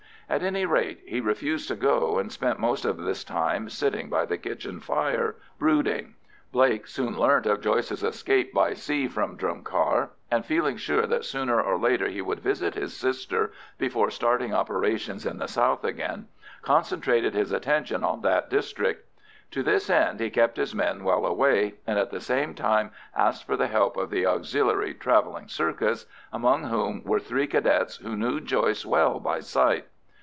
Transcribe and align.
At 0.29 0.43
any 0.43 0.65
rate 0.65 1.01
he 1.05 1.19
refused 1.19 1.67
to 1.67 1.75
go, 1.75 2.17
and 2.17 2.31
spent 2.31 2.57
most 2.57 2.85
of 2.85 2.95
this 2.95 3.25
time 3.25 3.67
sitting 3.67 4.09
by 4.09 4.23
the 4.25 4.37
kitchen 4.37 4.79
fire 4.79 5.35
brooding. 5.59 6.15
Blake 6.53 6.87
soon 6.87 7.19
learnt 7.19 7.45
of 7.45 7.59
Joyce's 7.59 8.01
escape 8.01 8.53
by 8.53 8.73
sea 8.73 9.09
from 9.09 9.35
Drumcar, 9.35 10.11
and 10.31 10.45
feeling 10.45 10.77
sure 10.77 11.05
that 11.05 11.25
sooner 11.25 11.59
or 11.61 11.77
later 11.77 12.07
he 12.07 12.21
would 12.21 12.39
visit 12.39 12.75
his 12.75 12.95
sister 12.95 13.51
before 13.77 14.09
starting 14.09 14.53
operations 14.53 15.25
in 15.25 15.37
the 15.37 15.49
south 15.49 15.83
again, 15.83 16.29
concentrated 16.61 17.33
his 17.33 17.51
attention 17.51 18.01
on 18.05 18.21
that 18.21 18.49
district. 18.49 19.09
To 19.51 19.61
this 19.63 19.89
end, 19.89 20.21
he 20.21 20.29
kept 20.29 20.55
his 20.55 20.73
men 20.73 21.03
well 21.03 21.25
away, 21.25 21.73
and 21.85 21.99
at 21.99 22.09
the 22.09 22.21
same 22.21 22.55
time 22.55 22.91
asked 23.13 23.45
for 23.45 23.57
the 23.57 23.67
help 23.67 23.97
of 23.97 24.09
the 24.09 24.25
Auxiliary 24.25 24.93
"travelling 24.93 25.49
circus," 25.49 26.05
among 26.31 26.65
whom 26.69 27.03
were 27.03 27.19
three 27.19 27.47
Cadets 27.47 27.97
who 27.97 28.15
knew 28.15 28.39
Joyce 28.39 28.85
well 28.85 29.19
by 29.19 29.41
sight. 29.41 29.87